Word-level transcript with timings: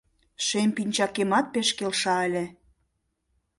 Шем 0.45 0.69
пинчакемат 0.75 1.45
пешак 1.53 1.75
келша 1.77 2.15
ыле 2.27 2.45